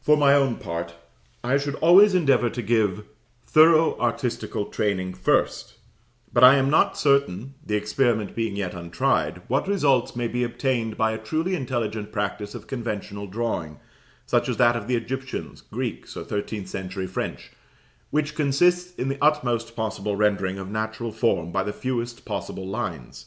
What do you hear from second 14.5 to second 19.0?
that of the Egyptians, Greeks, or thirteenth century French, which consists